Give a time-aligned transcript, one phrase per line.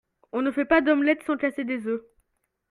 [0.31, 2.01] On ne fait pas d'omelette sans casser des œufs.